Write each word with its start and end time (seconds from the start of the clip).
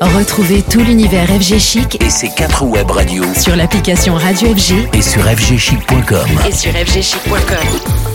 Retrouvez 0.00 0.62
tout 0.62 0.80
l'univers 0.80 1.26
FG 1.26 1.58
Chic 1.58 2.02
et 2.02 2.10
ses 2.10 2.30
quatre 2.30 2.64
web 2.64 2.90
radios 2.90 3.34
sur 3.34 3.56
l'application 3.56 4.14
Radio 4.14 4.54
FG 4.54 4.88
et 4.94 5.02
sur 5.02 5.22
fgchic.com. 5.22 6.28
Et 6.46 6.52
sur 6.52 6.70
fgchic.com. 6.72 8.07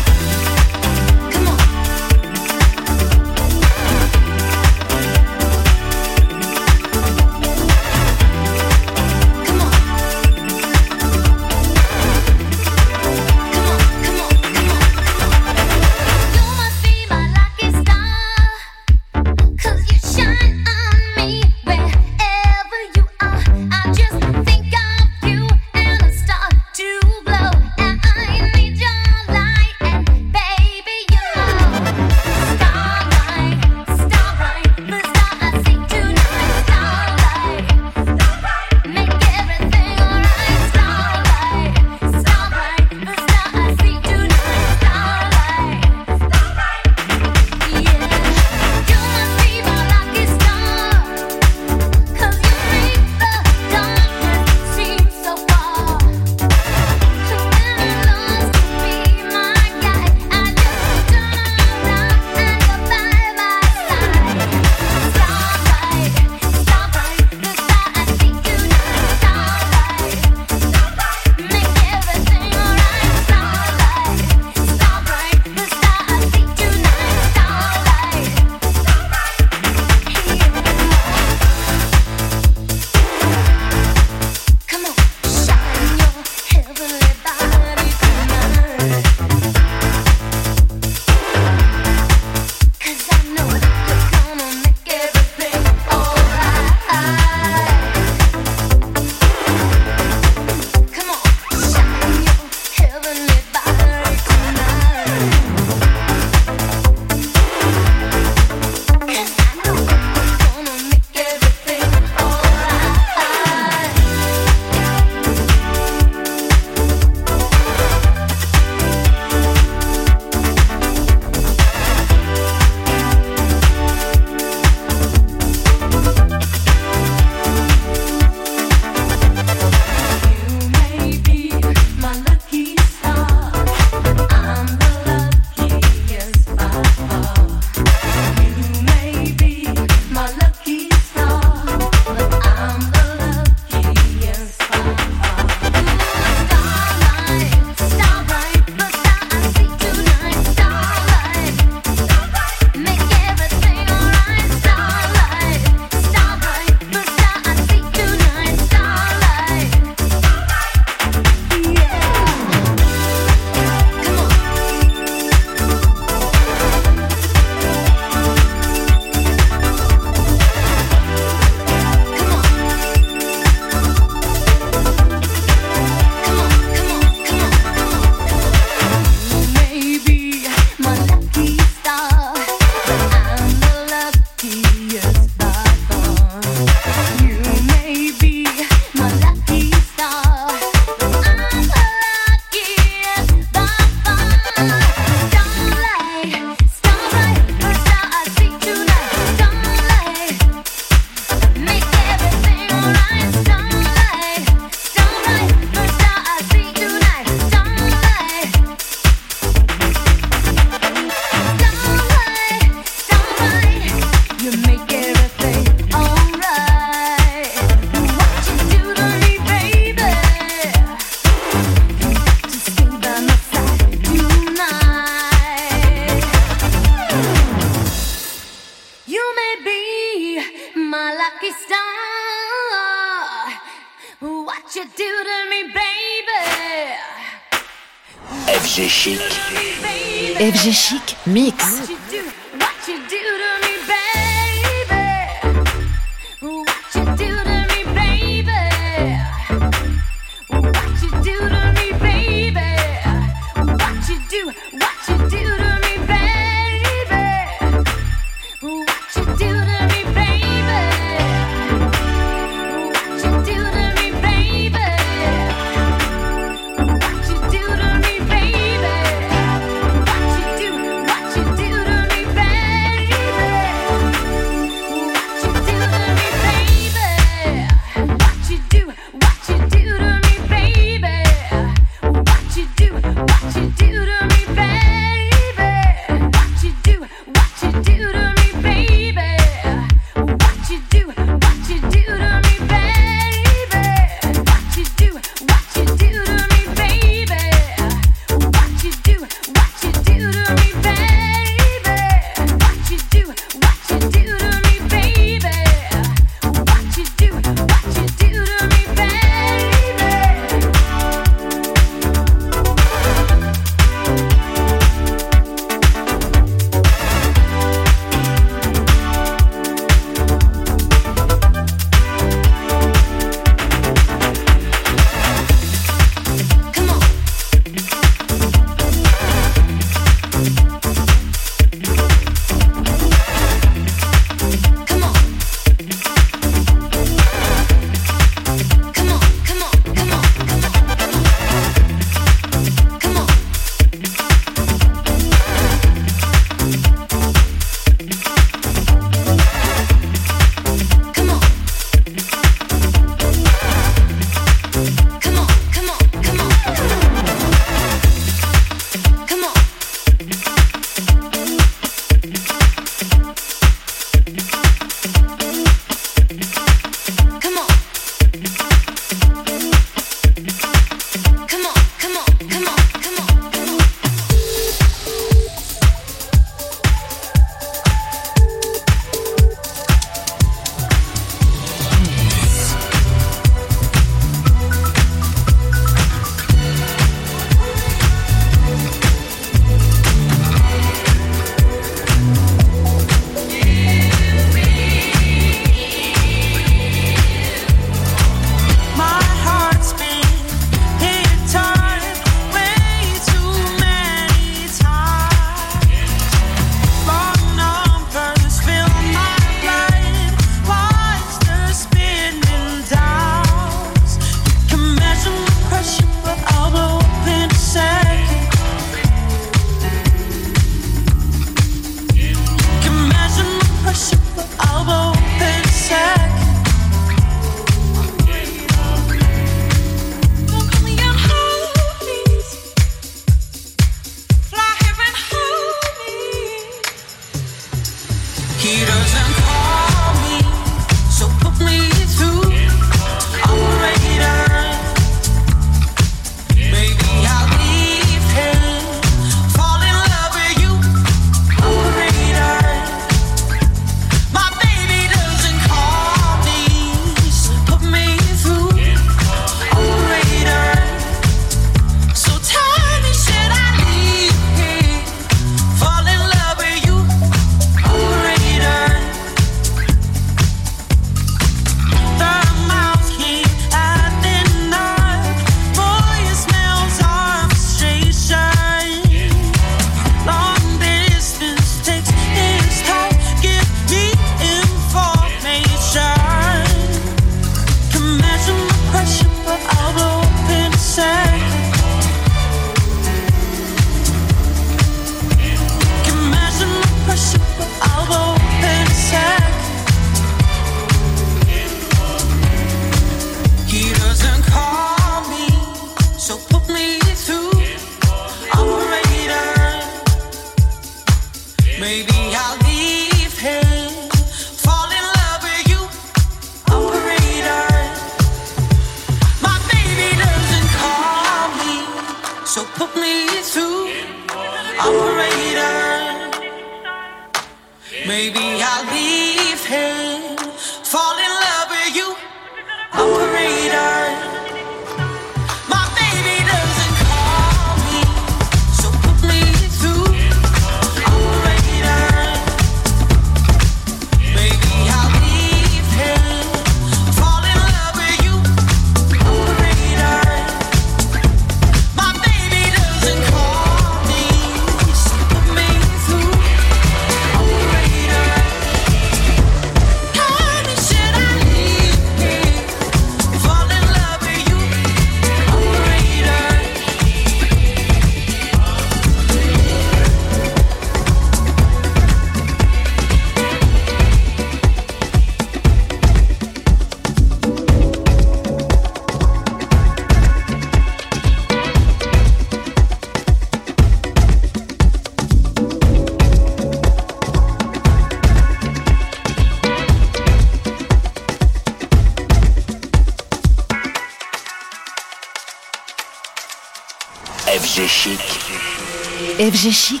FG 599.61 599.71
Chic 599.71 600.00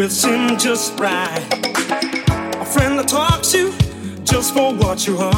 will 0.00 0.08
seem 0.08 0.56
just 0.56 0.98
right. 0.98 1.44
A 1.52 2.64
friend 2.64 2.98
that 2.98 3.06
talks 3.06 3.52
you 3.52 3.70
just 4.24 4.54
for 4.54 4.72
what 4.74 5.06
you 5.06 5.18
are. 5.18 5.29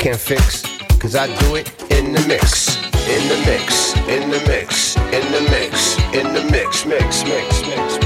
Can't 0.00 0.18
fix, 0.18 0.62
cause 0.98 1.14
I 1.14 1.26
do 1.40 1.56
it 1.56 1.68
in 1.90 2.14
the 2.14 2.24
mix. 2.26 2.74
In 3.06 3.28
the 3.28 3.36
mix, 3.44 3.94
in 4.08 4.30
the 4.30 4.42
mix, 4.46 4.96
in 4.96 5.30
the 5.30 5.42
mix, 5.50 5.98
in 6.14 6.32
the 6.32 6.50
mix, 6.50 6.86
mix, 6.86 7.22
mix, 7.24 7.62
mix, 7.66 7.99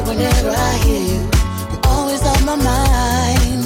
like 0.00 0.16
whenever 0.16 0.50
I 0.50 0.72
hear 0.84 1.02
you. 1.12 1.20
You're 1.70 1.86
always 1.86 2.22
on 2.22 2.44
my 2.44 2.56
mind. 2.56 3.64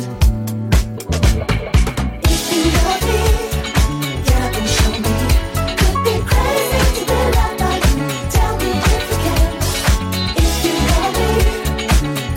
If 2.25 2.43
you 2.53 2.63
love 2.77 3.03
me, 3.09 3.21
and 4.59 4.69
show 4.77 4.93
me. 5.05 5.15
Could 5.79 5.99
be 6.05 6.15
crazy 6.31 6.81
to. 6.97 7.15
Tell 8.35 8.55
me 8.63 8.71
if 8.95 9.05
you 9.11 9.19
can. 9.25 9.47
If 10.45 10.55
you 10.65 10.75
love 10.91 11.15
me, 11.21 11.33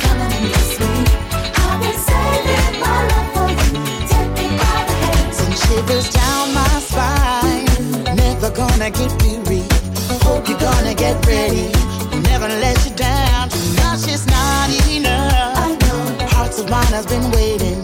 come 0.04 0.20
and 0.26 0.46
kiss 0.54 0.72
me. 0.80 0.92
I've 1.64 1.78
been 1.82 1.98
saving 2.08 2.76
my 2.84 2.98
love 3.12 3.28
for 3.34 3.50
you. 3.60 3.72
Take 4.12 4.32
me 4.38 4.48
by 4.62 4.78
the 4.88 4.96
shivers 5.64 6.08
down 6.14 6.46
my 6.54 6.74
spine. 6.90 8.16
Never 8.16 8.50
gonna 8.52 8.90
get 8.90 9.12
weary. 9.22 9.64
Hope 10.24 10.48
you're 10.50 10.60
gonna 10.60 10.94
get 10.94 11.26
ready. 11.26 11.77
has 16.98 17.06
been 17.06 17.30
waiting, 17.30 17.80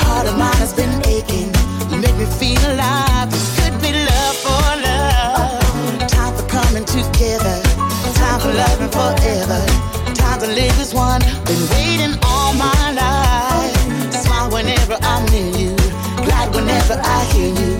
heart 0.00 0.26
of 0.26 0.38
mine 0.38 0.56
has 0.56 0.72
been 0.72 0.94
aching. 1.04 1.52
You 1.92 2.00
make 2.00 2.16
me 2.16 2.24
feel 2.24 2.62
alive. 2.72 3.30
This 3.30 3.44
could 3.60 3.76
be 3.82 3.92
love 3.92 4.36
for 4.40 4.64
love. 4.88 6.08
Time 6.08 6.32
for 6.34 6.46
coming 6.48 6.86
together, 6.86 7.56
time 8.16 8.40
for 8.40 8.52
loving 8.56 8.88
forever. 8.88 9.60
Time 10.14 10.40
to 10.40 10.46
live 10.46 10.80
as 10.80 10.94
one. 10.94 11.20
Been 11.44 11.64
waiting 11.76 12.16
all 12.24 12.54
my 12.54 12.84
life. 13.02 14.14
Smile 14.24 14.50
whenever 14.50 14.96
I'm 15.12 15.26
near 15.26 15.50
you, 15.60 15.76
glad 16.24 16.54
whenever 16.54 16.96
I 17.04 17.24
hear 17.32 17.52
you 17.52 17.73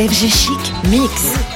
FG 0.00 0.30
Chic 0.30 0.72
Mix. 0.88 1.49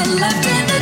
Thousand 0.00 0.20
miles 0.20 0.40
to 0.40 0.74
the 0.74 0.79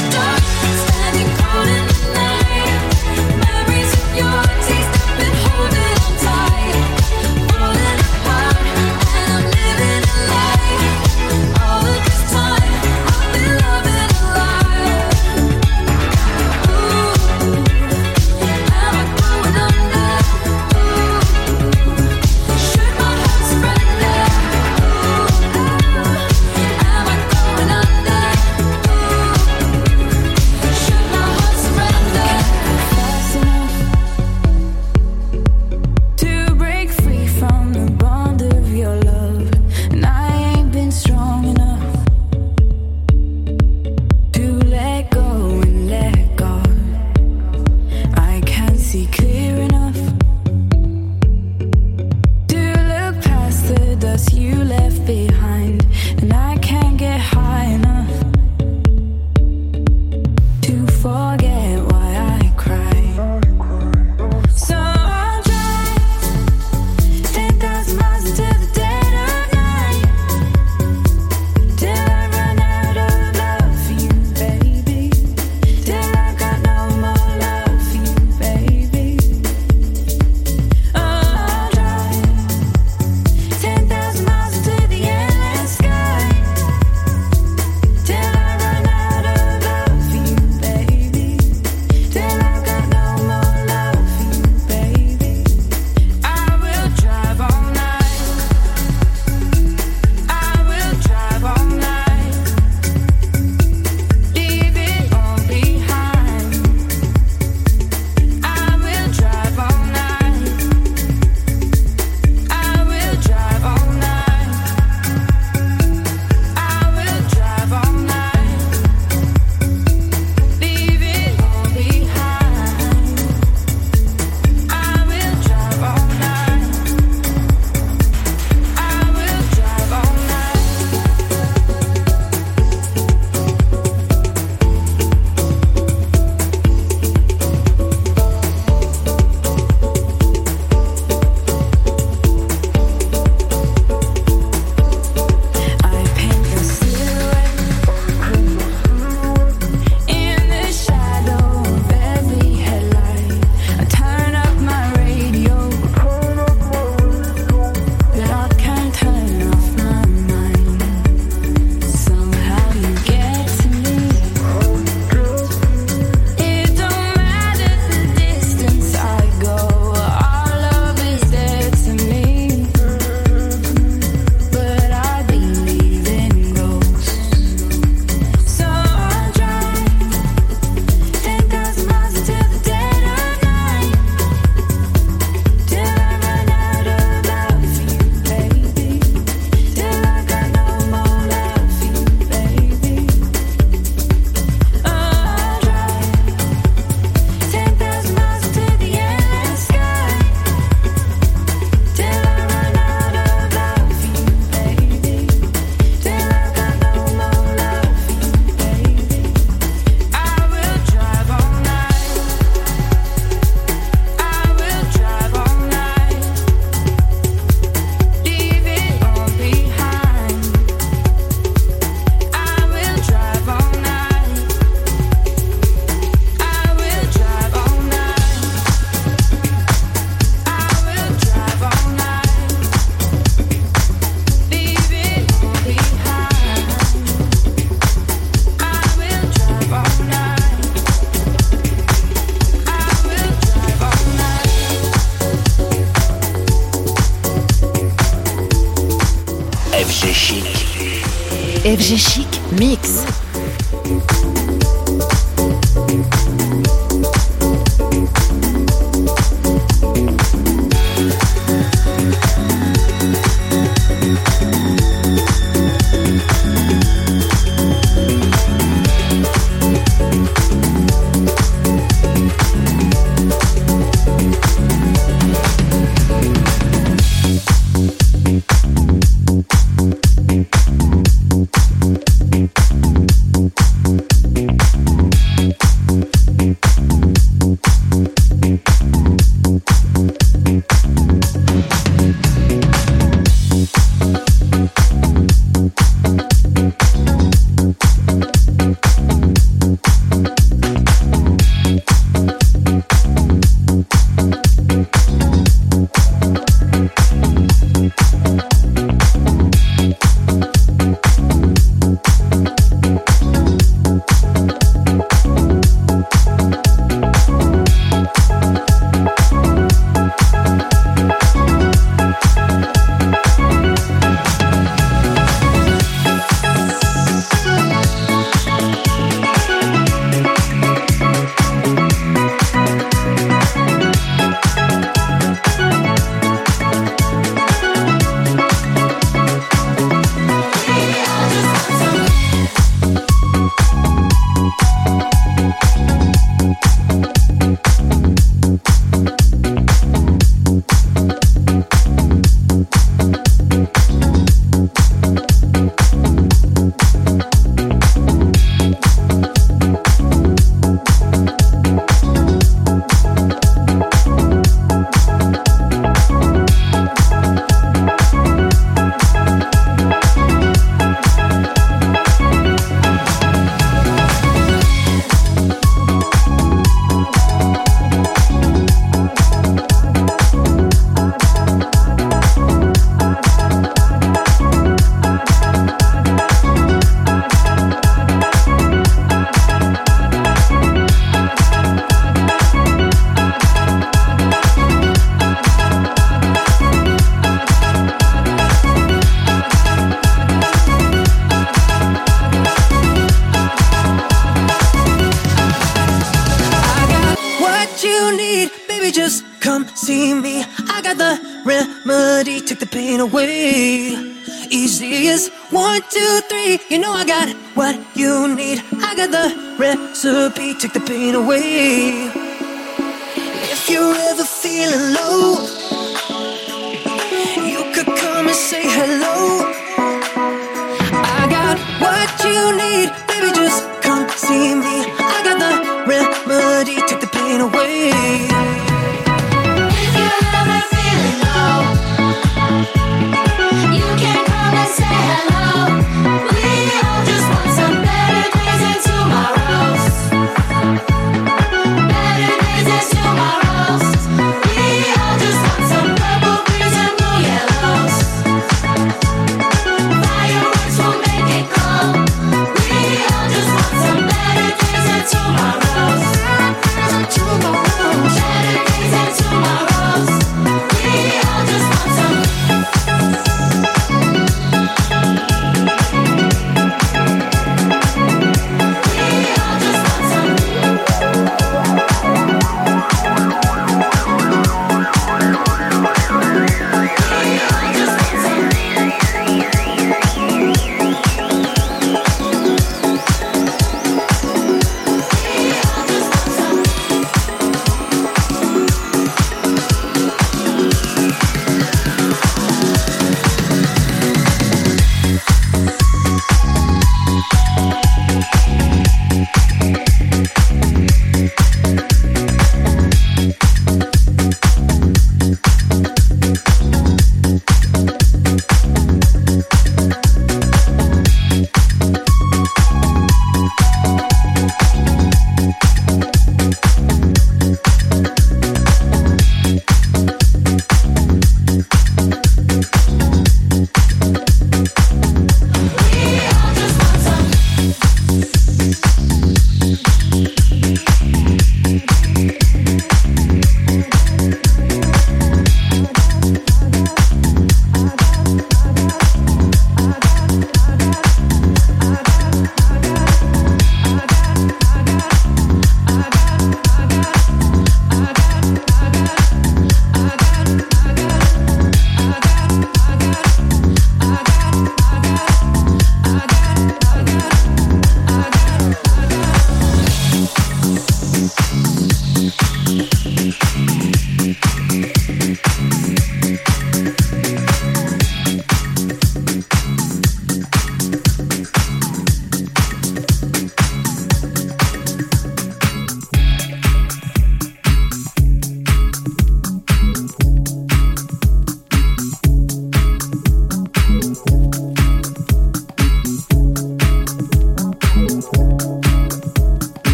take 420.58 420.72
the 420.72 420.80
pain 420.80 420.97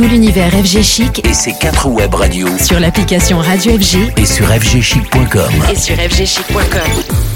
tout 0.00 0.08
l'univers 0.08 0.50
FG 0.50 0.82
Chic 0.82 1.28
et 1.28 1.34
ses 1.34 1.52
quatre 1.52 1.86
web 1.86 2.14
radios 2.14 2.56
sur 2.58 2.80
l'application 2.80 3.36
Radio 3.38 3.78
FG 3.78 3.98
et 4.16 4.24
sur 4.24 4.46
fgchic.com. 4.46 5.52
Et 5.70 5.76
sur 5.76 5.94
fgchic.com. 5.94 7.29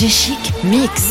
Léger 0.00 0.08
chic 0.08 0.64
mix. 0.64 1.09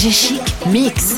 FG 0.00 0.10
Chic 0.10 0.66
Mix. 0.72 1.09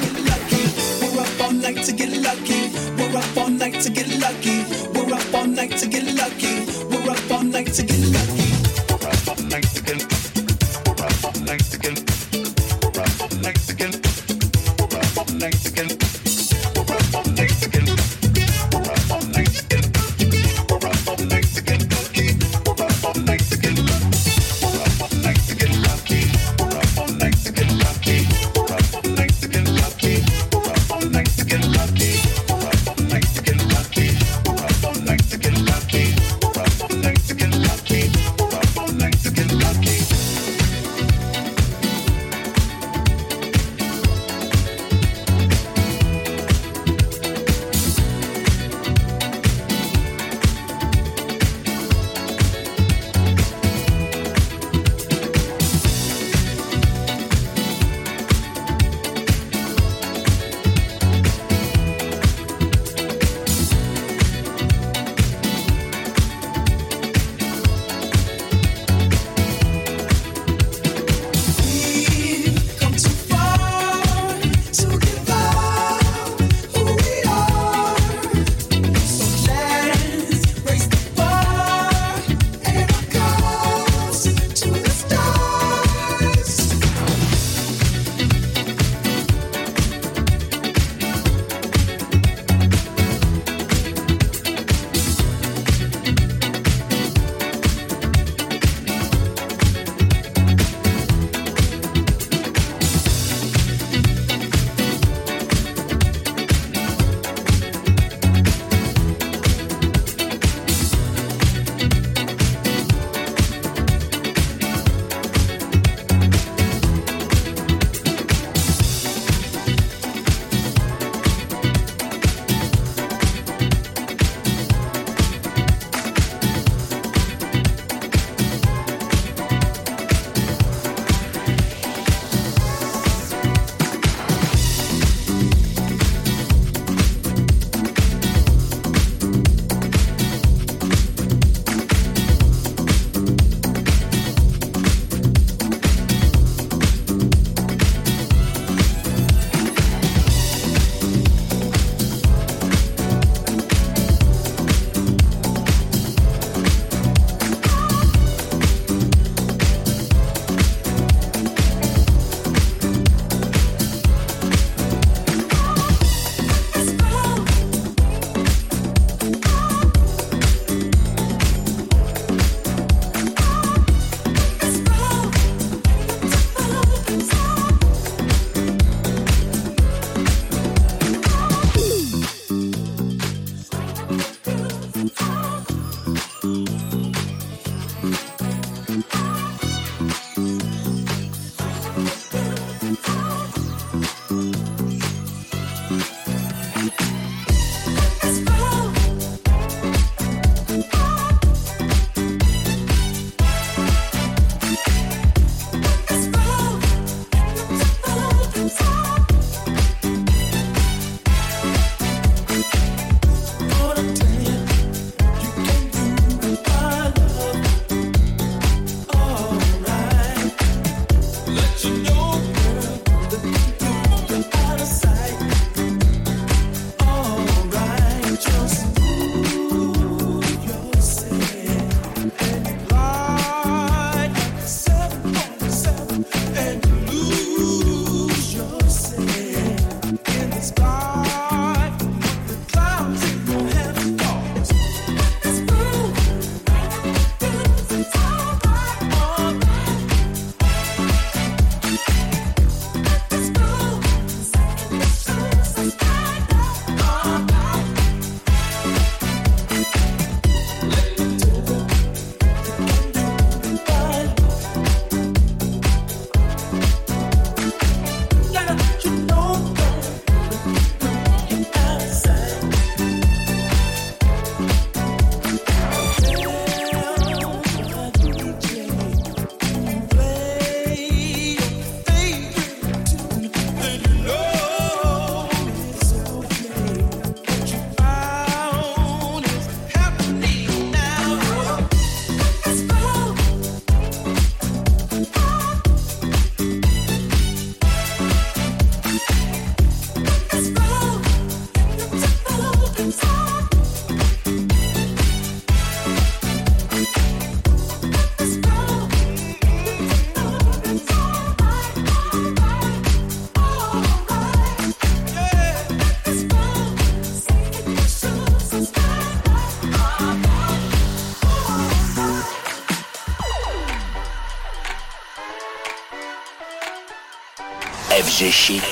FG 328.43 328.51
Chic. 328.51 328.83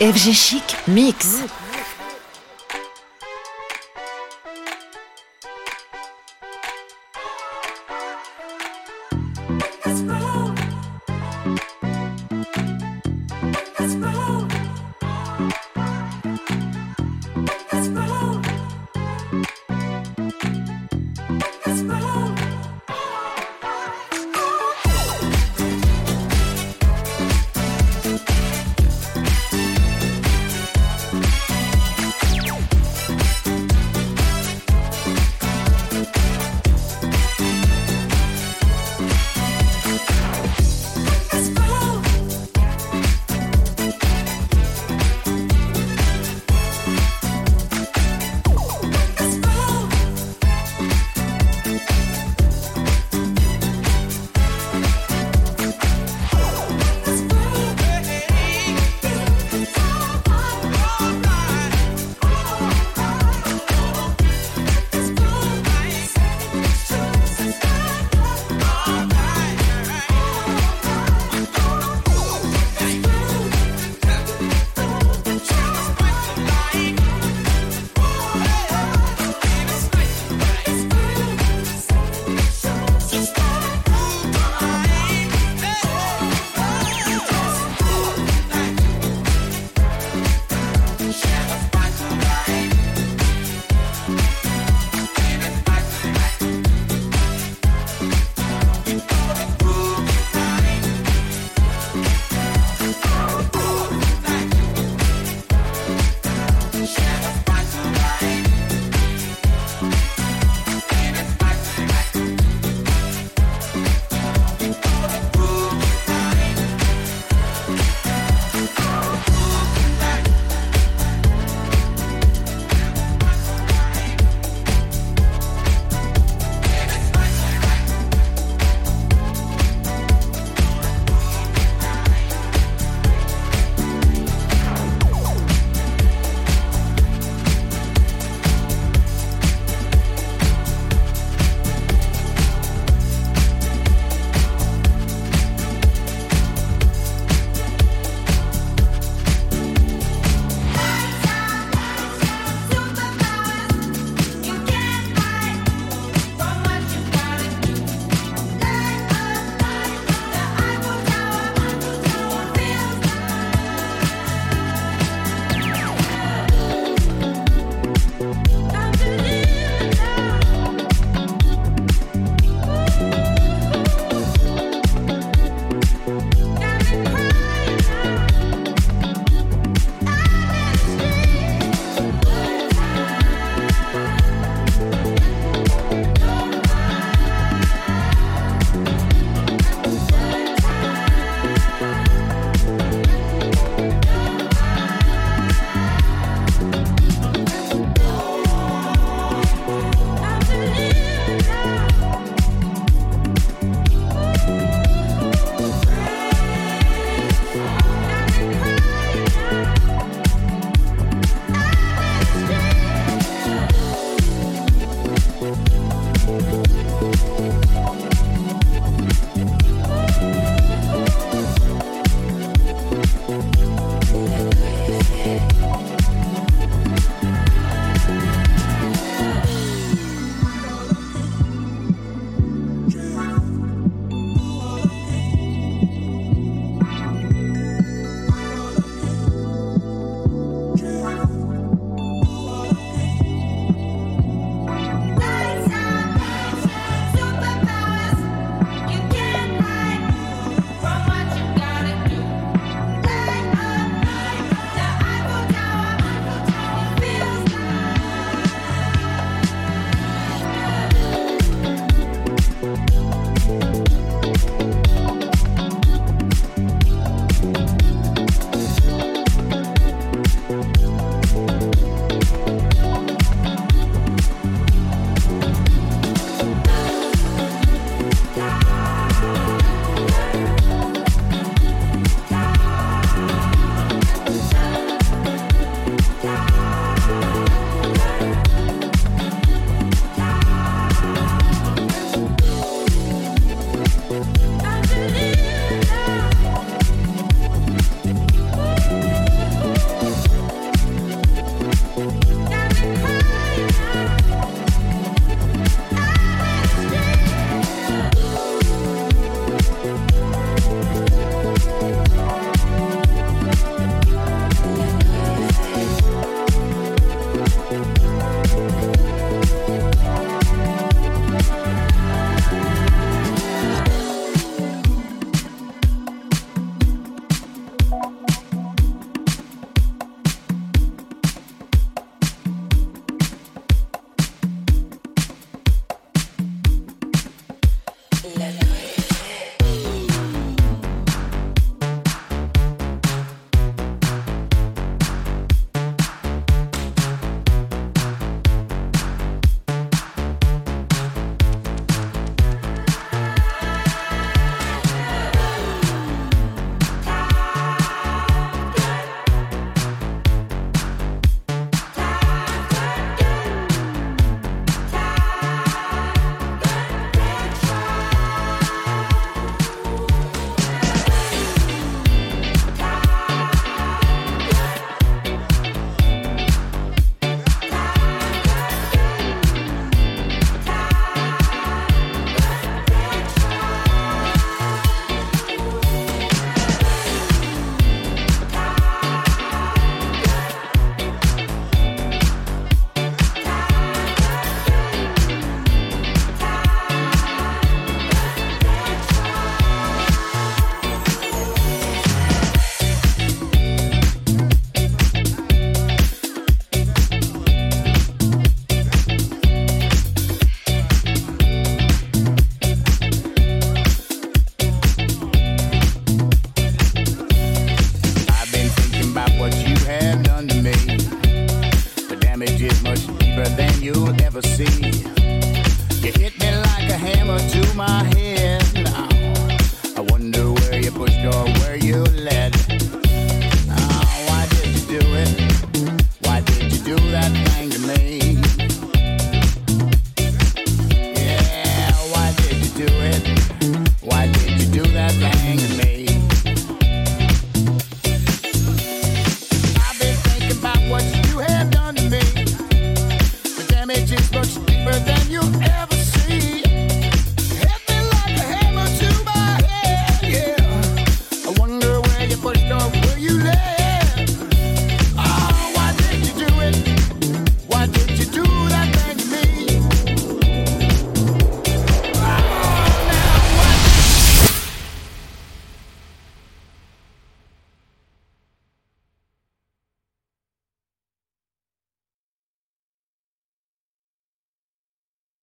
FG 0.00 0.32
Chic 0.32 0.88
Mix. 0.88 1.59